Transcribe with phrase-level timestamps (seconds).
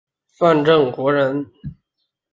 [0.35, 1.45] 范正国人。